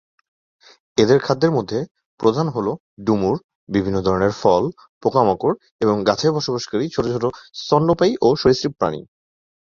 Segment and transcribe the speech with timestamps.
[0.97, 1.79] এদের খাদ্যের মধ্যে
[2.19, 2.67] প্রধান হল
[3.05, 3.35] ডুমুর,
[3.69, 4.63] বিভিন্ন ধরনের ফল,
[5.03, 7.23] পোকামাকড় এবং গাছে বসবাসকারী ছোট ছোট
[7.55, 9.01] স্তন্যপায়ী ও সরীসৃপ প্রাণী।